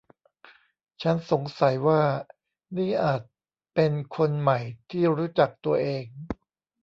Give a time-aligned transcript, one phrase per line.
[1.01, 2.01] ฉันสงสัยว่า
[2.77, 3.21] นี่อาจ
[3.73, 6.05] เป็นคนใหม่ที่รู้จักตัวเอง